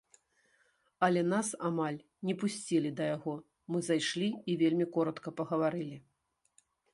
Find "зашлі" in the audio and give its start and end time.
3.89-4.29